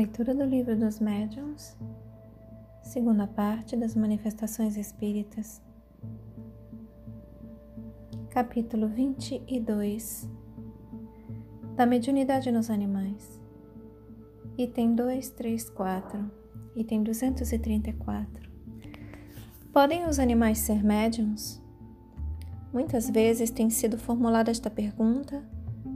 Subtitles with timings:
[0.00, 1.76] Leitura do Livro dos Médiuns,
[2.82, 5.60] segunda parte das Manifestações Espíritas,
[8.30, 10.26] capítulo 22
[11.76, 13.38] da Mediunidade nos Animais,
[14.56, 16.30] item 234,
[16.76, 18.50] item 234.
[19.70, 21.62] Podem os animais ser médiums?
[22.72, 25.46] Muitas vezes tem sido formulada esta pergunta,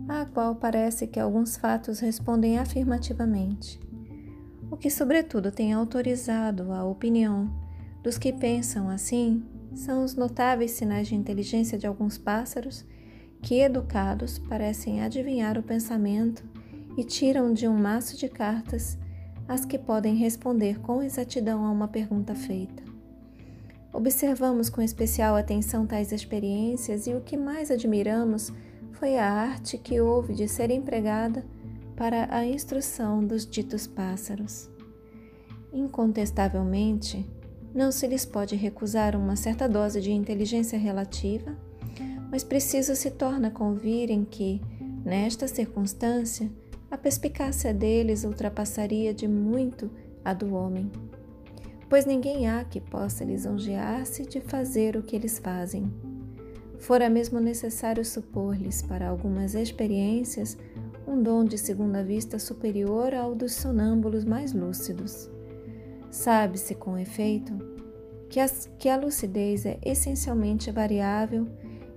[0.07, 3.83] à qual parece que alguns fatos respondem afirmativamente
[4.75, 7.49] o que, sobretudo, tem autorizado a opinião
[8.03, 12.85] dos que pensam assim são os notáveis sinais de inteligência de alguns pássaros
[13.41, 16.43] que, educados, parecem adivinhar o pensamento
[16.99, 18.99] e tiram de um maço de cartas
[19.47, 22.83] as que podem responder com exatidão a uma pergunta feita.
[23.93, 28.53] Observamos com especial atenção tais experiências e o que mais admiramos
[28.91, 31.45] foi a arte que houve de ser empregada
[31.97, 34.69] para a instrução dos ditos pássaros.
[35.73, 37.29] Incontestavelmente,
[37.75, 41.57] não se lhes pode recusar uma certa dose de inteligência relativa,
[42.31, 44.61] mas preciso se torna convirem que,
[45.05, 46.51] nesta circunstância,
[46.91, 49.91] a perspicácia deles ultrapassaria de muito
[50.25, 50.91] a do homem,
[51.89, 55.93] pois ninguém há que possa lisonjear-se de fazer o que eles fazem.
[56.79, 60.57] Fora mesmo necessário supor-lhes para algumas experiências
[61.07, 65.31] um dom de segunda vista superior ao dos sonâmbulos mais lúcidos.
[66.11, 67.53] Sabe-se, com efeito,
[68.29, 71.47] que, as, que a lucidez é essencialmente variável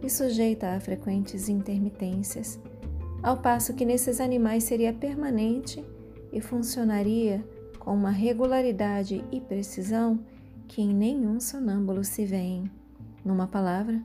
[0.02, 2.60] e sujeita a frequentes intermitências,
[3.24, 5.84] ao passo que nesses animais seria permanente
[6.32, 7.44] e funcionaria
[7.80, 10.20] com uma regularidade e precisão
[10.68, 12.70] que em nenhum sonâmbulo se vêem.
[13.24, 14.02] Numa palavra,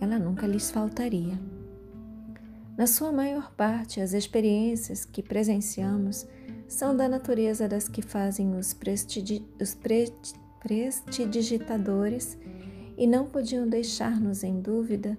[0.00, 1.38] ela nunca lhes faltaria.
[2.78, 6.24] Na sua maior parte, as experiências que presenciamos
[6.68, 8.72] são da natureza das que fazem os,
[9.60, 10.12] os pre
[10.60, 12.38] prestidigitadores
[12.96, 15.18] e não podiam deixar-nos em dúvida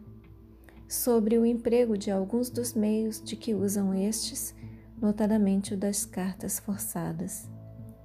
[0.88, 4.56] sobre o emprego de alguns dos meios de que usam estes,
[5.02, 7.50] notadamente o das cartas forçadas.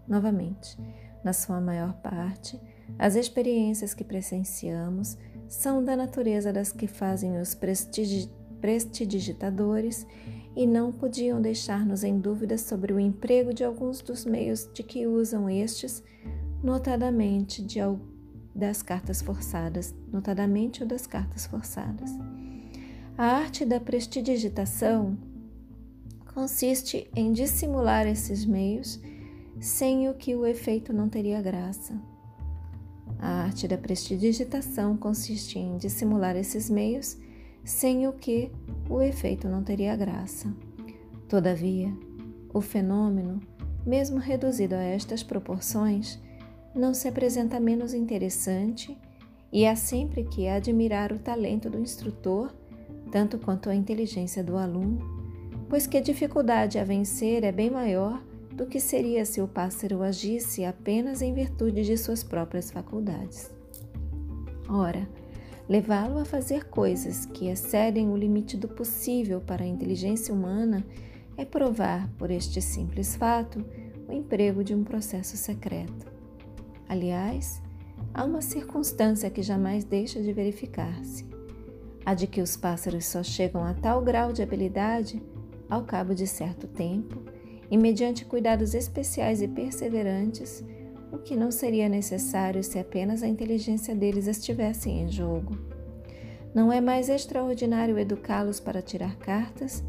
[0.08, 0.76] Novamente,
[1.22, 2.60] na sua maior parte,
[2.98, 5.16] as experiências que presenciamos
[5.46, 10.06] são da natureza das que fazem os prestidigitadores prestidigitadores
[10.56, 15.06] e não podiam deixar-nos em dúvida sobre o emprego de alguns dos meios de que
[15.06, 16.02] usam estes,
[16.62, 17.78] notadamente de,
[18.54, 22.10] das cartas forçadas, notadamente o das cartas forçadas.
[23.18, 25.18] A arte da prestidigitação
[26.32, 28.98] consiste em dissimular esses meios,
[29.60, 32.00] sem o que o efeito não teria graça.
[33.18, 37.18] A arte da prestidigitação consiste em dissimular esses meios,
[37.64, 38.50] sem o que
[38.88, 40.52] o efeito não teria graça.
[41.28, 41.92] Todavia,
[42.52, 43.40] o fenômeno,
[43.84, 46.20] mesmo reduzido a estas proporções,
[46.74, 48.96] não se apresenta menos interessante
[49.52, 52.52] e há sempre que admirar o talento do instrutor,
[53.10, 54.98] tanto quanto a inteligência do aluno,
[55.68, 58.22] pois que a dificuldade a vencer é bem maior
[58.52, 63.50] do que seria se o pássaro agisse apenas em virtude de suas próprias faculdades.
[64.68, 65.08] Ora,
[65.68, 70.84] Levá-lo a fazer coisas que excedem o limite do possível para a inteligência humana
[71.36, 73.64] é provar, por este simples fato,
[74.06, 76.12] o emprego de um processo secreto.
[76.86, 77.62] Aliás,
[78.12, 81.26] há uma circunstância que jamais deixa de verificar-se:
[82.04, 85.22] a de que os pássaros só chegam a tal grau de habilidade
[85.68, 87.22] ao cabo de certo tempo
[87.70, 90.62] e mediante cuidados especiais e perseverantes
[91.14, 95.56] o que não seria necessário se apenas a inteligência deles estivesse em jogo.
[96.52, 99.82] Não é mais extraordinário educá-los para tirar cartas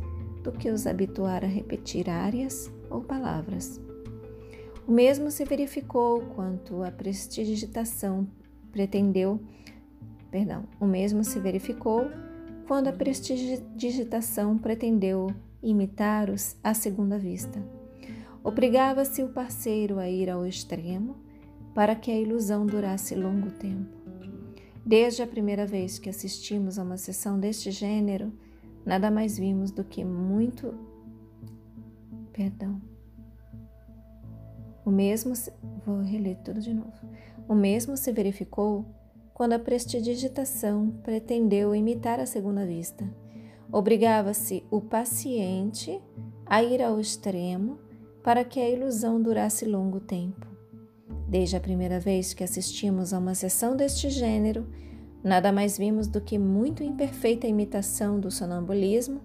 [0.44, 3.82] do que os habituar a repetir áreas ou palavras.
[4.88, 8.28] O mesmo se verificou quanto a prestidigitação
[8.72, 9.40] pretendeu,
[10.30, 12.08] perdão, o mesmo se verificou
[12.68, 15.28] quando a prestidigitação pretendeu
[15.62, 17.60] imitar-os à segunda vista.
[18.46, 21.16] Obrigava-se o parceiro a ir ao extremo
[21.74, 23.98] para que a ilusão durasse longo tempo.
[24.86, 28.32] Desde a primeira vez que assistimos a uma sessão deste gênero,
[28.86, 30.76] nada mais vimos do que muito.
[32.32, 32.80] Perdão.
[34.86, 35.36] O mesmo.
[35.36, 35.52] Se...
[35.84, 36.94] Vou reler tudo de novo.
[37.50, 38.86] O mesmo se verificou
[39.34, 43.12] quando a prestidigitação pretendeu imitar a segunda vista.
[43.72, 46.00] Obrigava-se o paciente
[46.46, 47.80] a ir ao extremo
[48.26, 50.48] para que a ilusão durasse longo tempo.
[51.30, 54.66] Desde a primeira vez que assistimos a uma sessão deste gênero,
[55.24, 59.22] nada mais vimos do que muito imperfeita imitação do sonambulismo,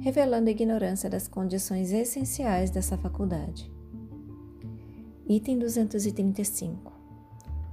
[0.00, 3.70] revelando a ignorância das condições essenciais dessa faculdade.
[5.28, 6.90] Item 235.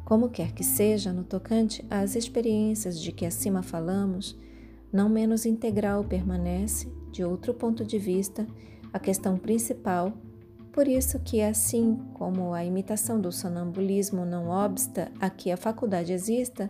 [0.03, 4.37] Como quer que seja, no tocante às experiências de que acima falamos,
[4.91, 8.45] não menos integral permanece, de outro ponto de vista,
[8.91, 10.11] a questão principal,
[10.75, 16.11] por isso que, assim como a imitação do sonambulismo não obsta a que a faculdade
[16.11, 16.69] exista,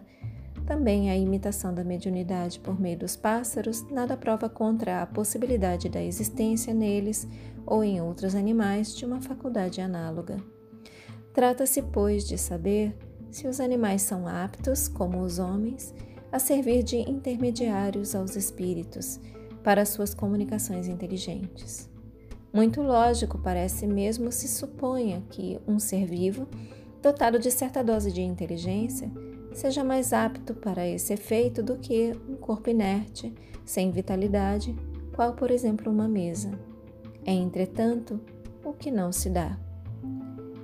[0.64, 6.04] também a imitação da mediunidade por meio dos pássaros nada prova contra a possibilidade da
[6.04, 7.28] existência neles
[7.66, 10.38] ou em outros animais de uma faculdade análoga.
[11.34, 12.96] Trata-se, pois, de saber
[13.32, 15.96] se os animais são aptos, como os homens,
[16.32, 19.20] a servir de intermediários aos espíritos
[19.64, 21.95] para suas comunicações inteligentes.
[22.56, 26.48] Muito lógico parece mesmo se suponha que um ser vivo,
[27.02, 29.12] dotado de certa dose de inteligência,
[29.54, 33.36] seja mais apto para esse efeito do que um corpo inerte,
[33.66, 34.74] sem vitalidade,
[35.14, 36.58] qual, por exemplo, uma mesa.
[37.26, 38.22] É, entretanto,
[38.64, 39.60] o que não se dá.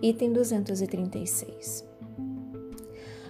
[0.02, 1.86] Item 236.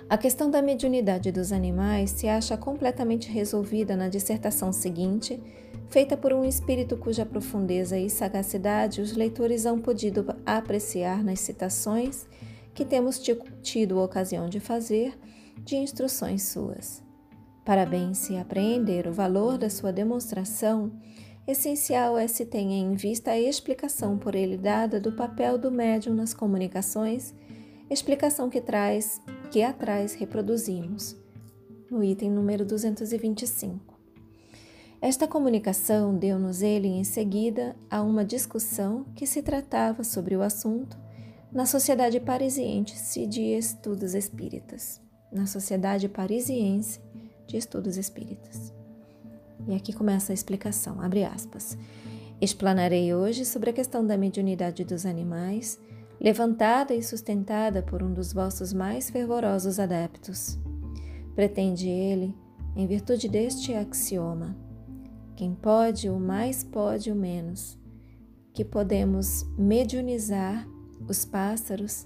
[0.08, 5.42] A questão da mediunidade dos animais se acha completamente resolvida na dissertação seguinte,
[5.92, 12.26] feita por um espírito cuja profundeza e sagacidade os leitores hão podido apreciar nas citações
[12.74, 13.22] que temos
[13.62, 15.14] tido ocasião de fazer
[15.66, 17.04] de instruções suas.
[17.66, 20.94] Para bem se apreender o valor da sua demonstração,
[21.46, 26.14] essencial é se tenha em vista a explicação por ele dada do papel do médium
[26.14, 27.36] nas comunicações,
[27.90, 29.20] explicação que traz,
[29.52, 31.18] que atrás reproduzimos,
[31.90, 33.91] no item número 225.
[35.02, 40.96] Esta comunicação deu-nos ele em seguida a uma discussão que se tratava sobre o assunto
[41.52, 45.02] na Sociedade Parisiense de Estudos Espíritas
[45.32, 47.00] na Sociedade Parisiense
[47.48, 48.74] de Estudos Espíritas.
[49.68, 51.78] E aqui começa a explicação, abre aspas.
[52.42, 55.80] Explanarei hoje sobre a questão da mediunidade dos animais,
[56.20, 60.60] levantada e sustentada por um dos vossos mais fervorosos adeptos.
[61.36, 62.36] Pretende ele,
[62.76, 64.56] em virtude deste axioma,
[65.42, 67.76] quem pode, o mais pode, o menos,
[68.54, 70.68] que podemos mediunizar
[71.10, 72.06] os pássaros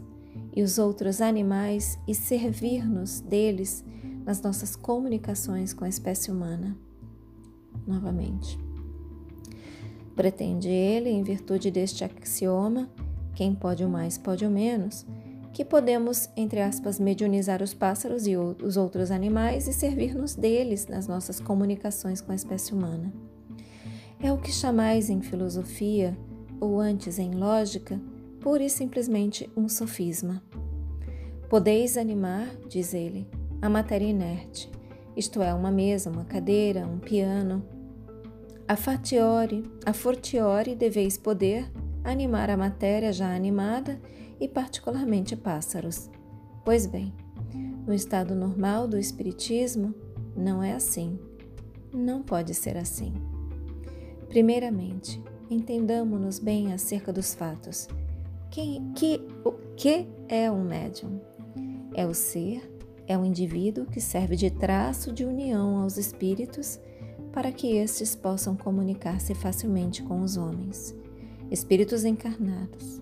[0.55, 3.83] e os outros animais e servir-nos deles
[4.23, 6.77] nas nossas comunicações com a espécie humana.
[7.85, 8.57] Novamente.
[10.15, 12.89] Pretende ele, em virtude deste axioma,
[13.35, 15.05] quem pode o mais pode o menos,
[15.55, 21.07] que podemos, entre aspas, mediunizar os pássaros e os outros animais e servir-nos deles nas
[21.07, 23.13] nossas comunicações com a espécie humana.
[24.19, 26.13] É o que chamais em filosofia,
[26.59, 27.97] ou antes em lógica,
[28.41, 30.43] pura e simplesmente um sofisma.
[31.49, 33.25] Podeis animar, diz ele,
[33.61, 34.69] a matéria inerte,
[35.15, 37.65] isto é, uma mesa, uma cadeira, um piano.
[38.67, 41.71] A fatiori, a fortiori deveis poder
[42.03, 43.97] animar a matéria já animada
[44.39, 46.09] e particularmente pássaros.
[46.63, 47.13] Pois bem,
[47.85, 49.93] no estado normal do espiritismo
[50.35, 51.19] não é assim.
[51.93, 53.13] Não pode ser assim.
[54.27, 57.87] Primeiramente, entendamos-nos bem acerca dos fatos
[58.55, 61.19] quem, que, o que é um médium?
[61.93, 62.61] É o ser,
[63.05, 66.79] é um indivíduo que serve de traço de união aos espíritos
[67.33, 70.95] para que estes possam comunicar-se facilmente com os homens,
[71.51, 73.01] espíritos encarnados.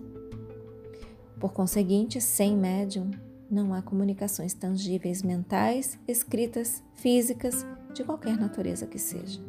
[1.44, 3.10] Por conseguinte, sem médium,
[3.50, 9.42] não há comunicações tangíveis mentais, escritas, físicas, de qualquer natureza que seja.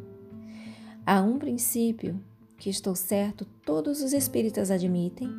[1.06, 2.22] Há um princípio
[2.58, 5.30] que, estou certo, todos os espíritas admitem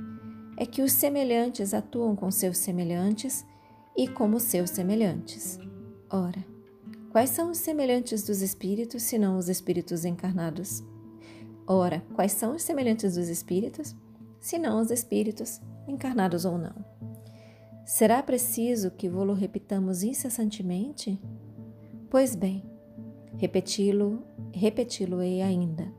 [0.57, 3.45] é que os semelhantes atuam com seus semelhantes
[3.95, 5.59] e como seus semelhantes.
[6.09, 6.43] Ora,
[7.13, 10.83] quais são os semelhantes dos espíritos, senão os espíritos encarnados?
[11.67, 13.95] Ora, quais são os semelhantes dos espíritos,
[14.41, 16.75] senão os espíritos, encarnados ou não?
[17.85, 21.21] Será preciso que vô-lo repitamos incessantemente?
[22.11, 22.65] Pois bem,
[23.37, 25.93] repeti-lo, repeti-lo-ei ainda.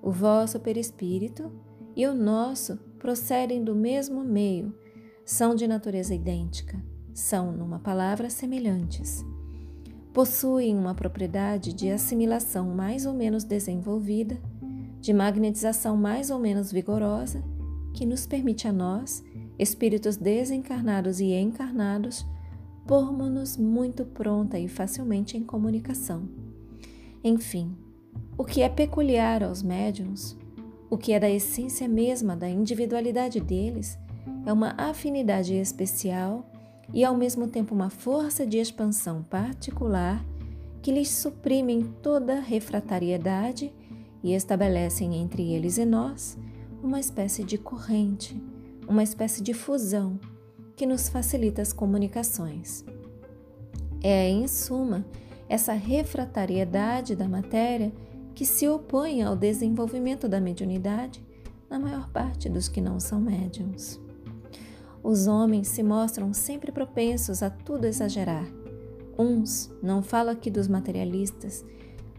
[0.00, 1.50] O vosso perispírito
[1.96, 4.74] e o nosso procedem do mesmo meio,
[5.24, 6.82] são de natureza idêntica,
[7.12, 9.24] são, numa palavra, semelhantes.
[10.12, 14.38] Possuem uma propriedade de assimilação mais ou menos desenvolvida,
[15.00, 17.42] de magnetização mais ou menos vigorosa,
[17.92, 19.22] que nos permite a nós,
[19.58, 22.26] espíritos desencarnados e encarnados,
[22.86, 26.28] pormos-nos muito pronta e facilmente em comunicação.
[27.22, 27.76] Enfim,
[28.36, 30.36] o que é peculiar aos médiums
[30.92, 33.98] o que é da essência mesma da individualidade deles
[34.44, 36.46] é uma afinidade especial
[36.92, 40.22] e ao mesmo tempo uma força de expansão particular
[40.82, 43.72] que lhes suprimem toda refratariedade
[44.22, 46.36] e estabelecem entre eles e nós
[46.82, 48.38] uma espécie de corrente,
[48.92, 50.20] uma espécie de fusão,
[50.76, 52.84] que nos facilita as comunicações.
[54.02, 55.06] É, em suma,
[55.48, 57.90] essa refratariedade da matéria
[58.34, 61.24] que se opõe ao desenvolvimento da mediunidade
[61.70, 63.98] na maior parte dos que não são médiums.
[65.02, 68.46] Os homens se mostram sempre propensos a tudo exagerar.
[69.18, 71.64] Uns, não falo aqui dos materialistas,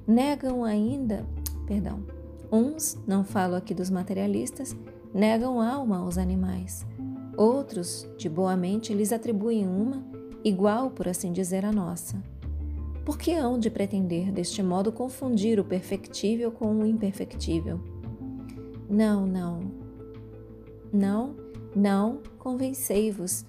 [0.07, 1.23] negam ainda,
[1.67, 2.03] perdão,
[2.51, 4.75] uns, não falo aqui dos materialistas,
[5.13, 6.85] negam alma aos animais.
[7.37, 10.03] Outros, de boa mente, lhes atribuem uma,
[10.43, 12.21] igual, por assim dizer, à nossa.
[13.05, 17.79] Por que hão de pretender, deste modo, confundir o perfectível com o imperfectível?
[18.89, 19.59] Não, não.
[20.91, 21.35] Não,
[21.75, 23.45] não convencei-vos.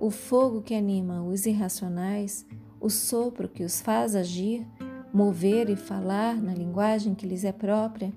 [0.00, 2.46] O fogo que anima os irracionais,
[2.80, 4.66] o sopro que os faz agir,
[5.12, 8.12] mover e falar na linguagem que lhes é própria,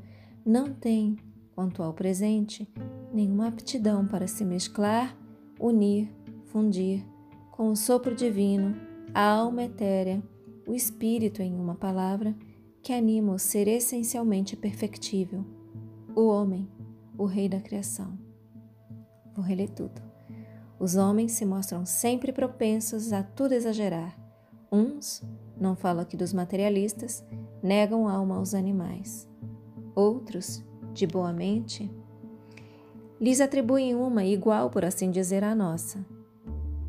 [0.45, 1.17] não tem,
[1.55, 2.67] quanto ao presente,
[3.13, 5.17] nenhuma aptidão para se mesclar,
[5.59, 6.09] unir,
[6.45, 7.05] fundir
[7.51, 8.75] com o sopro divino,
[9.13, 10.23] a alma etérea,
[10.67, 12.35] o espírito, em uma palavra,
[12.81, 15.45] que anima o ser essencialmente perfectível,
[16.15, 16.67] o homem,
[17.17, 18.17] o rei da criação.
[19.35, 20.01] Vou reler tudo.
[20.79, 24.17] Os homens se mostram sempre propensos a tudo exagerar.
[24.71, 25.21] Uns,
[25.55, 27.23] não falo aqui dos materialistas,
[27.61, 29.29] negam alma aos animais.
[29.93, 31.89] Outros, de boa mente,
[33.19, 36.05] lhes atribuem uma igual, por assim dizer, à nossa.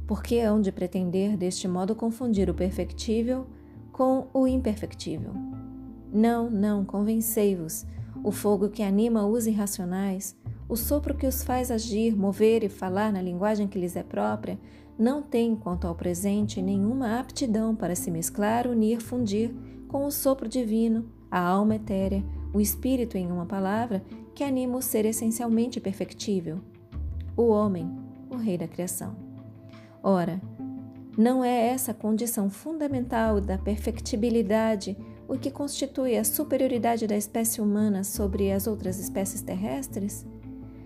[0.06, 3.46] Porque hão de pretender deste modo confundir o perfectível
[3.92, 5.32] com o imperfectível?
[6.12, 7.86] Não, não, convencei-vos.
[8.22, 10.36] O fogo que anima os irracionais,
[10.68, 14.58] o sopro que os faz agir, mover e falar na linguagem que lhes é própria,
[14.98, 19.54] não tem, quanto ao presente, nenhuma aptidão para se mesclar, unir, fundir
[19.88, 24.02] com o sopro divino, a alma etérea, o espírito, em uma palavra,
[24.34, 26.60] que anima o ser essencialmente perfectível,
[27.36, 27.90] o homem,
[28.30, 29.16] o rei da criação.
[30.02, 30.40] Ora,
[31.16, 34.96] não é essa condição fundamental da perfectibilidade
[35.28, 40.26] o que constitui a superioridade da espécie humana sobre as outras espécies terrestres?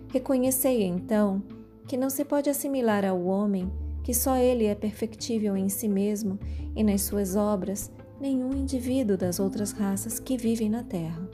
[0.08, 1.42] Reconhecei então
[1.88, 3.70] que não se pode assimilar ao homem
[4.04, 6.38] que só ele é perfectível em si mesmo
[6.76, 11.25] e nas suas obras nenhum indivíduo das outras raças que vivem na Terra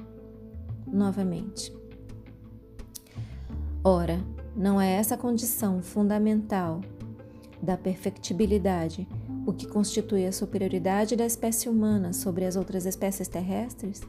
[0.93, 1.73] novamente.
[3.83, 4.21] Ora,
[4.55, 6.81] não é essa condição fundamental
[7.61, 9.09] da perfectibilidade
[9.45, 14.01] o que constitui a superioridade da espécie humana sobre as outras espécies terrestres?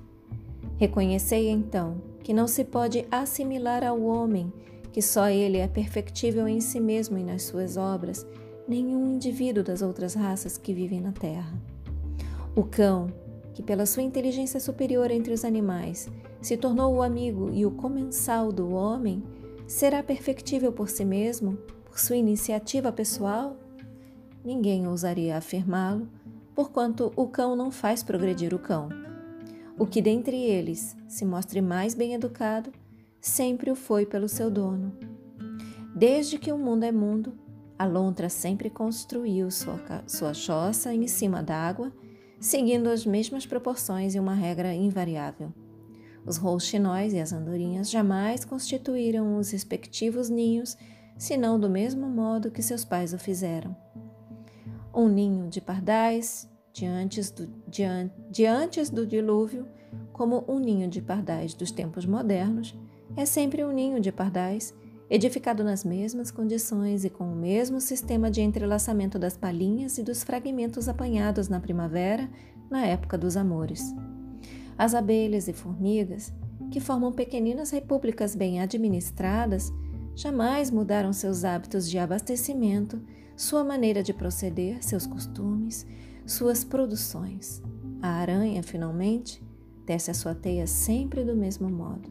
[0.77, 4.53] Reconhecei então que não se pode assimilar ao homem,
[4.91, 8.25] que só ele é perfectível em si mesmo e nas suas obras,
[8.67, 11.53] nenhum indivíduo das outras raças que vivem na Terra.
[12.55, 13.07] O cão,
[13.53, 16.07] que pela sua inteligência superior entre os animais
[16.43, 19.23] se tornou o amigo e o comensal do homem,
[19.65, 23.55] será perfectível por si mesmo, por sua iniciativa pessoal?
[24.43, 26.05] Ninguém ousaria afirmá-lo,
[26.53, 28.89] porquanto o cão não faz progredir o cão.
[29.79, 32.73] O que dentre eles se mostre mais bem educado,
[33.21, 34.91] sempre o foi pelo seu dono.
[35.95, 37.33] Desde que o mundo é mundo,
[37.79, 41.89] a lontra sempre construiu sua, sua choça em cima d'água,
[42.37, 45.53] seguindo as mesmas proporções e uma regra invariável.
[46.25, 50.77] Os rouxinóis e as andorinhas jamais constituíram os respectivos ninhos,
[51.17, 53.75] senão do mesmo modo que seus pais o fizeram.
[54.93, 59.67] Um ninho de pardais, diante do, diante, do dilúvio,
[60.11, 62.75] como um ninho de pardais dos tempos modernos,
[63.15, 64.73] é sempre um ninho de pardais,
[65.09, 70.23] edificado nas mesmas condições e com o mesmo sistema de entrelaçamento das palhinhas e dos
[70.23, 72.29] fragmentos apanhados na primavera,
[72.69, 73.93] na época dos amores.
[74.77, 76.33] As abelhas e formigas,
[76.71, 79.71] que formam pequeninas repúblicas bem administradas,
[80.15, 83.01] jamais mudaram seus hábitos de abastecimento,
[83.35, 85.85] sua maneira de proceder, seus costumes,
[86.25, 87.61] suas produções.
[88.01, 89.41] A aranha, finalmente,
[89.85, 92.09] tece a sua teia sempre do mesmo modo.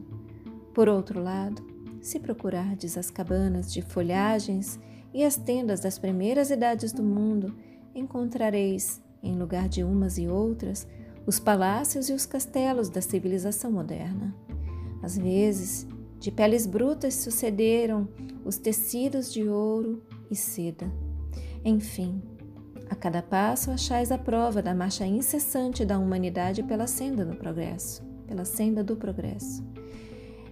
[0.73, 1.61] Por outro lado,
[2.01, 4.79] se procurardes as cabanas de folhagens
[5.13, 7.55] e as tendas das primeiras idades do mundo,
[7.93, 10.87] encontrareis, em lugar de umas e outras,
[11.25, 14.35] os palácios e os castelos da civilização moderna.
[15.01, 15.87] Às vezes,
[16.19, 18.07] de peles brutas sucederam
[18.45, 20.91] os tecidos de ouro e seda.
[21.65, 22.21] Enfim,
[22.89, 28.03] a cada passo achais a prova da marcha incessante da humanidade pela senda do progresso,
[28.27, 29.63] pela senda do progresso.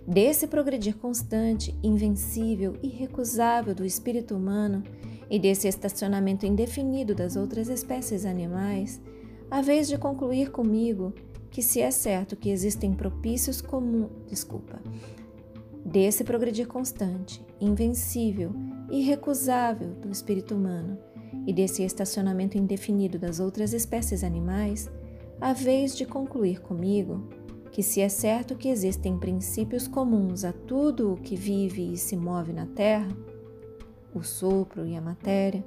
[0.08, 4.84] Desse progredir constante, invencível, irrecusável do espírito humano
[5.30, 9.00] e desse estacionamento indefinido das outras espécies animais,
[9.52, 11.14] a vez de concluir comigo
[11.50, 14.82] que se é certo que existem propícios comuns, desculpa,
[15.86, 18.54] desse progredir constante, invencível,
[18.90, 20.98] irrecusável do espírito humano
[21.46, 24.90] e desse estacionamento indefinido das outras espécies animais,
[25.42, 27.28] a vez de concluir comigo
[27.74, 32.16] que, se é certo que existem princípios comuns a tudo o que vive e se
[32.16, 33.10] move na Terra,
[34.14, 35.66] o sopro e a matéria,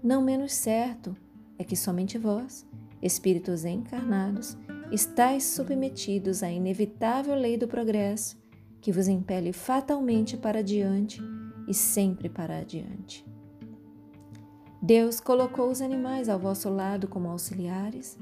[0.00, 1.16] não menos certo
[1.58, 2.64] é que somente vós,
[3.02, 4.56] espíritos encarnados,
[4.90, 8.36] estáis submetidos à inevitável lei do progresso
[8.80, 11.20] que vos impele fatalmente para adiante
[11.66, 13.26] e sempre para adiante.
[14.80, 18.18] Deus colocou os animais ao vosso lado como auxiliares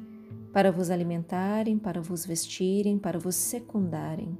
[0.52, 4.38] para vos alimentarem, para vos vestirem, para vos secundarem.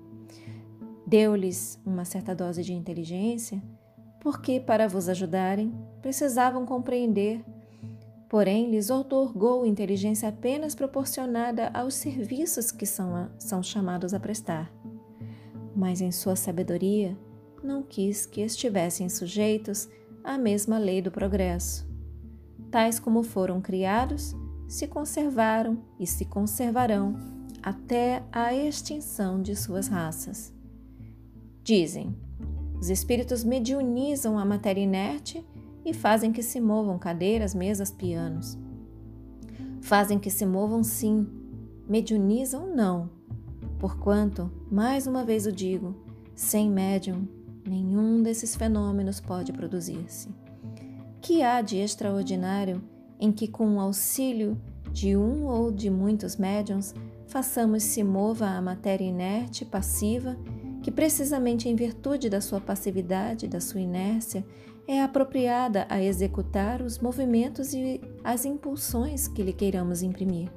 [1.07, 3.63] Deu-lhes uma certa dose de inteligência,
[4.21, 7.45] porque, para vos ajudarem, precisavam compreender.
[8.29, 14.73] Porém, lhes otorgou inteligência apenas proporcionada aos serviços que são, são chamados a prestar.
[15.75, 17.17] Mas, em sua sabedoria,
[17.63, 19.89] não quis que estivessem sujeitos
[20.25, 21.87] à mesma lei do progresso.
[22.71, 24.35] Tais como foram criados,
[24.67, 27.15] se conservaram e se conservarão
[27.63, 30.53] até a extinção de suas raças.
[31.63, 32.17] Dizem:
[32.81, 35.45] os espíritos mediunizam a matéria inerte
[35.87, 38.59] e fazem que se movam cadeiras, mesas, pianos.
[39.81, 41.29] Fazem que se movam sim,
[41.89, 43.09] mediunizam não.
[43.79, 45.95] Porquanto, mais uma vez o digo,
[46.35, 47.29] sem médium,
[47.65, 50.29] nenhum desses fenômenos pode produzir-se.
[51.23, 52.83] Que há de extraordinário
[53.21, 56.95] em que, com o auxílio de um ou de muitos médiums,
[57.29, 60.37] façamos se mova a matéria inerte, passiva,
[60.83, 64.45] que precisamente em virtude da sua passividade, da sua inércia,
[64.89, 70.49] é apropriada a executar os movimentos e as impulsões que lhe queiramos imprimir.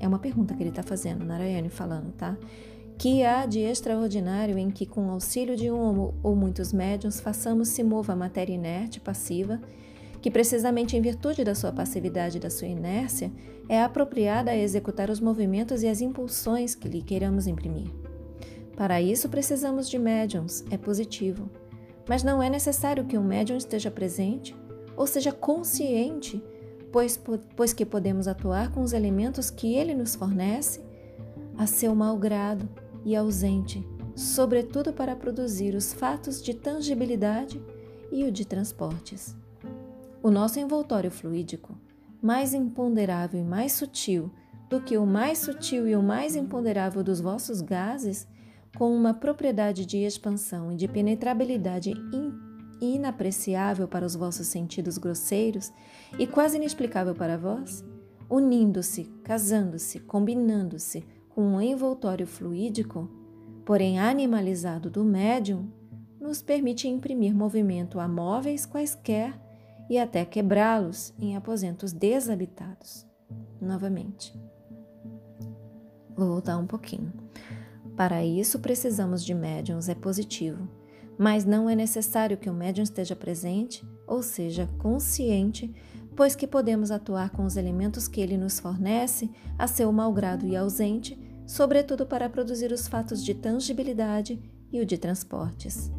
[0.00, 2.36] É uma pergunta que ele está fazendo, Narayane falando, tá?
[2.96, 7.82] Que há de extraordinário em que, com auxílio de um ou muitos médiums, façamos se
[7.82, 9.60] mova a matéria inerte, passiva,
[10.20, 13.30] que precisamente em virtude da sua passividade e da sua inércia
[13.68, 17.90] é apropriada a executar os movimentos e as impulsões que lhe queiramos imprimir.
[18.76, 21.48] Para isso precisamos de médiums, é positivo.
[22.08, 24.56] Mas não é necessário que um médium esteja presente
[24.96, 26.42] ou seja consciente,
[26.90, 27.20] pois,
[27.54, 30.80] pois que podemos atuar com os elementos que ele nos fornece
[31.56, 32.68] a seu mau grado
[33.04, 37.62] e ausente, sobretudo para produzir os fatos de tangibilidade
[38.10, 39.36] e o de transportes.
[40.22, 41.76] O nosso envoltório fluídico,
[42.20, 44.30] mais imponderável e mais sutil
[44.68, 48.26] do que o mais sutil e o mais imponderável dos vossos gases,
[48.76, 51.94] com uma propriedade de expansão e de penetrabilidade
[52.80, 55.72] inapreciável para os vossos sentidos grosseiros
[56.18, 57.84] e quase inexplicável para vós,
[58.28, 63.08] unindo-se, casando-se, combinando-se com um envoltório fluídico,
[63.64, 65.68] porém animalizado do médium,
[66.20, 69.38] nos permite imprimir movimento a móveis quaisquer
[69.88, 73.06] e até quebrá-los em aposentos desabitados.
[73.60, 74.38] Novamente.
[76.16, 77.12] Vou voltar um pouquinho.
[77.98, 80.68] Para isso precisamos de médiums, é positivo,
[81.18, 85.74] mas não é necessário que o médium esteja presente, ou seja, consciente,
[86.14, 90.54] pois que podemos atuar com os elementos que ele nos fornece a seu malgrado e
[90.54, 95.90] ausente, sobretudo para produzir os fatos de tangibilidade e o de transportes.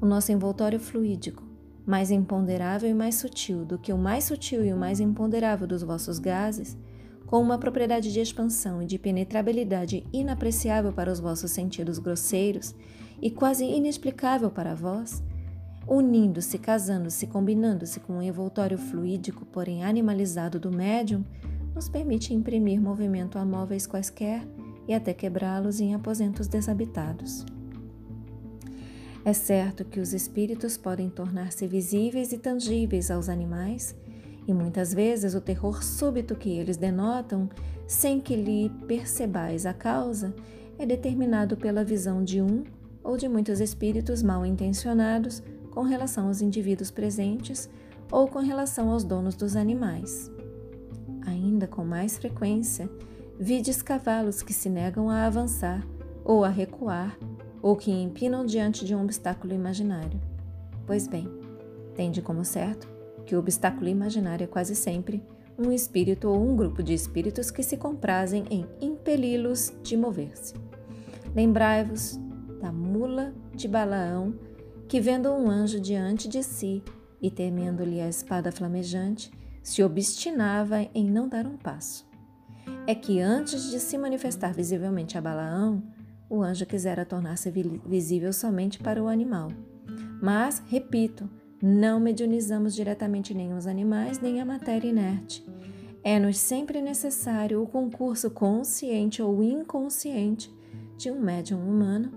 [0.00, 1.44] O nosso envoltório fluídico,
[1.84, 5.82] mais imponderável e mais sutil do que o mais sutil e o mais imponderável dos
[5.82, 6.78] vossos gases,
[7.30, 12.74] com uma propriedade de expansão e de penetrabilidade inapreciável para os vossos sentidos grosseiros
[13.22, 15.22] e quase inexplicável para vós,
[15.86, 21.24] unindo-se, casando-se, combinando-se com o um envoltório fluídico, porém animalizado do médium,
[21.72, 24.44] nos permite imprimir movimento a móveis quaisquer
[24.88, 27.46] e até quebrá-los em aposentos desabitados.
[29.24, 33.94] É certo que os espíritos podem tornar-se visíveis e tangíveis aos animais,
[34.46, 37.48] e muitas vezes o terror súbito que eles denotam,
[37.86, 40.34] sem que lhe percebais a causa,
[40.78, 42.64] é determinado pela visão de um
[43.02, 47.68] ou de muitos espíritos mal intencionados com relação aos indivíduos presentes
[48.10, 50.30] ou com relação aos donos dos animais.
[51.26, 52.90] Ainda com mais frequência,
[53.38, 55.86] vides cavalos que se negam a avançar
[56.24, 57.16] ou a recuar
[57.62, 60.20] ou que empinam diante de um obstáculo imaginário.
[60.86, 61.28] Pois bem,
[61.94, 62.89] tende como certo
[63.30, 65.22] que o obstáculo imaginário é quase sempre
[65.56, 70.54] um espírito ou um grupo de espíritos que se comprazem em impeli-los de mover-se.
[71.32, 72.18] Lembrai-vos
[72.60, 74.34] da mula de Balaão
[74.88, 76.82] que, vendo um anjo diante de si
[77.22, 79.30] e temendo-lhe a espada flamejante,
[79.62, 82.04] se obstinava em não dar um passo.
[82.84, 85.84] É que antes de se manifestar visivelmente a Balaão,
[86.28, 87.48] o anjo quisera tornar-se
[87.86, 89.52] visível somente para o animal.
[90.20, 91.30] Mas, repito,
[91.62, 95.46] não mediunizamos diretamente nem os animais nem a matéria inerte.
[96.02, 100.50] É-nos sempre necessário o concurso consciente ou inconsciente
[100.96, 102.12] de um médium humano,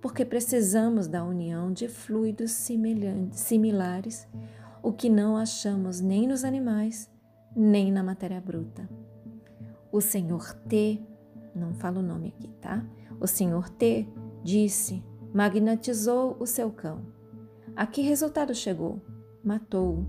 [0.00, 2.50] porque precisamos da união de fluidos
[3.32, 4.26] similares,
[4.82, 7.08] o que não achamos nem nos animais,
[7.54, 8.88] nem na matéria bruta.
[9.92, 11.00] O senhor T,
[11.54, 12.84] não falo o nome aqui, tá?
[13.20, 14.08] O senhor T
[14.42, 17.19] disse, magnetizou o seu cão.
[17.80, 19.00] A que resultado chegou?
[19.42, 20.04] Matou-o,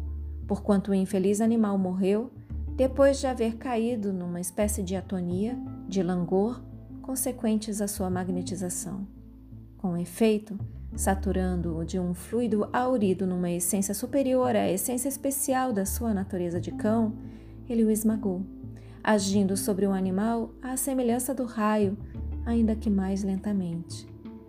[0.45, 2.29] porquanto o infeliz animal morreu
[2.75, 5.57] depois de haver caído numa espécie de atonia,
[5.88, 6.62] de langor,
[7.01, 9.07] consequentes à sua magnetização.
[9.77, 10.60] Com efeito,
[10.97, 16.71] saturando-o de um fluido aurido numa essência superior à essência especial da sua natureza de
[16.71, 17.13] cão,
[17.69, 18.45] ele o esmagou,
[19.01, 21.97] agindo sobre o animal à semelhança do raio,
[22.45, 24.05] ainda que mais lentamente.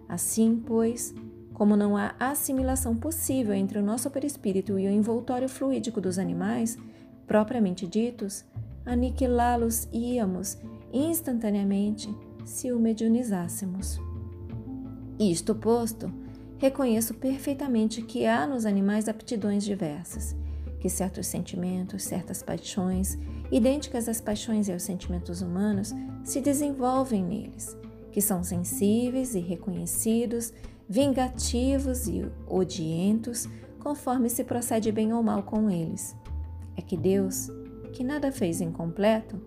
[0.08, 1.14] Assim, pois,
[1.52, 6.78] como não há assimilação possível entre o nosso perispírito e o envoltório fluídico dos animais,
[7.26, 8.44] propriamente ditos,
[8.84, 10.58] aniquilá-los íamos
[10.92, 14.00] instantaneamente se o mediunizássemos.
[15.18, 16.12] Isto posto,
[16.58, 20.34] reconheço perfeitamente que há nos animais aptidões diversas,
[20.80, 23.16] que certos sentimentos, certas paixões,
[23.50, 27.76] idênticas às paixões e aos sentimentos humanos, se desenvolvem neles,
[28.10, 30.52] que são sensíveis e reconhecidos,
[30.92, 33.48] vingativos e odientos,
[33.80, 36.14] conforme se procede bem ou mal com eles.
[36.76, 37.50] É que Deus,
[37.94, 39.40] que nada fez incompleto,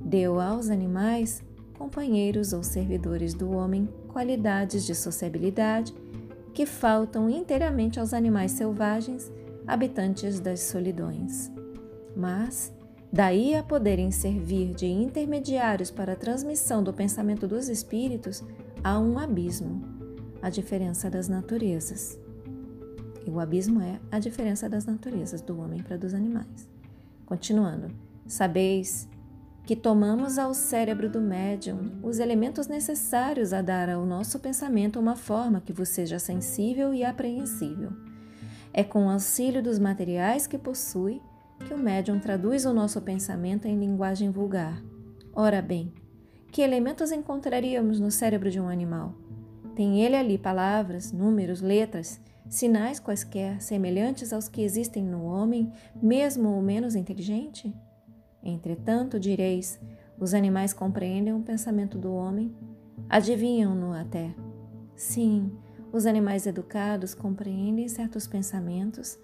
[0.00, 1.40] deu aos animais,
[1.78, 5.94] companheiros ou servidores do homem, qualidades de sociabilidade
[6.52, 9.30] que faltam inteiramente aos animais selvagens
[9.68, 11.48] habitantes das solidões.
[12.16, 12.74] Mas,
[13.12, 18.42] daí a poderem servir de intermediários para a transmissão do pensamento dos espíritos,
[18.82, 19.97] há um abismo,
[20.40, 22.18] a diferença das naturezas.
[23.26, 26.68] E o abismo é a diferença das naturezas do homem para dos animais.
[27.26, 27.88] Continuando,
[28.26, 29.08] sabeis
[29.64, 35.14] que tomamos ao cérebro do médium os elementos necessários a dar ao nosso pensamento uma
[35.14, 37.92] forma que vos seja sensível e apreensível
[38.72, 41.20] é com o auxílio dos materiais que possui
[41.66, 44.80] que o médium traduz o nosso pensamento em linguagem vulgar.
[45.32, 45.92] Ora bem,
[46.52, 49.14] que elementos encontraríamos no cérebro de um animal?
[49.78, 55.70] Tem ele ali palavras, números, letras, sinais quaisquer semelhantes aos que existem no homem,
[56.02, 57.72] mesmo o menos inteligente?
[58.42, 59.80] Entretanto, direis,
[60.18, 62.52] os animais compreendem o pensamento do homem,
[63.08, 64.34] adivinham-no até.
[64.96, 65.52] Sim,
[65.92, 69.16] os animais educados compreendem certos pensamentos,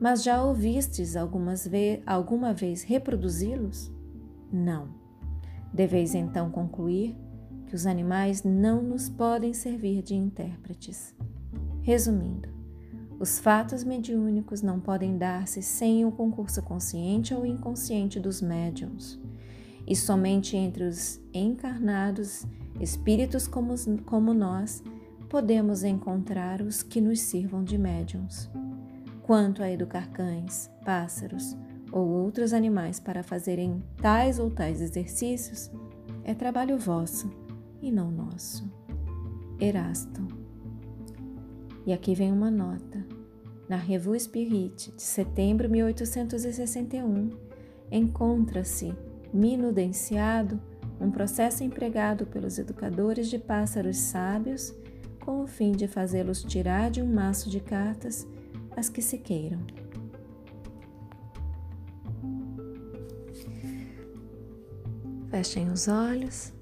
[0.00, 3.92] mas já ouvistes algumas ve alguma vez reproduzi-los?
[4.50, 4.88] Não.
[5.70, 7.14] Deveis então concluir
[7.68, 11.14] que os animais não nos podem servir de intérpretes.
[11.82, 12.48] Resumindo,
[13.20, 19.20] os fatos mediúnicos não podem dar-se sem o concurso consciente ou inconsciente dos médiums,
[19.86, 22.46] e somente entre os encarnados,
[22.80, 23.74] espíritos como,
[24.06, 24.82] como nós,
[25.28, 28.48] podemos encontrar os que nos sirvam de médiums.
[29.22, 31.54] Quanto a educar cães, pássaros
[31.92, 35.70] ou outros animais para fazerem tais ou tais exercícios,
[36.24, 37.30] é trabalho vosso
[37.80, 38.70] e não nosso.
[39.60, 40.26] Erasto.
[41.86, 43.06] E aqui vem uma nota.
[43.68, 47.30] Na Revue Spirit, de setembro de 1861,
[47.90, 48.94] encontra-se
[49.32, 50.60] minudenciado
[51.00, 54.74] um processo empregado pelos educadores de pássaros sábios
[55.20, 58.26] com o fim de fazê-los tirar de um maço de cartas
[58.76, 59.60] as que se queiram.
[65.30, 66.57] Fechem os olhos.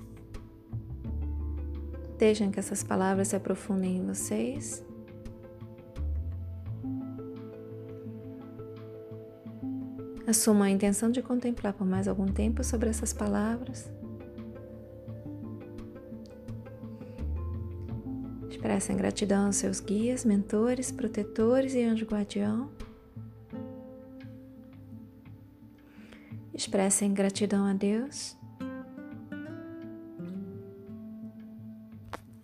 [2.19, 4.85] Deixem que essas palavras se aprofundem em vocês.
[10.27, 13.89] Assuma a intenção de contemplar por mais algum tempo sobre essas palavras.
[18.51, 22.71] Expressem gratidão aos seus guias, mentores, protetores e anjo guardião.
[26.53, 28.37] Expressem gratidão a Deus.